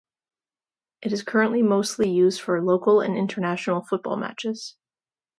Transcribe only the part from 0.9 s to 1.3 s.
It is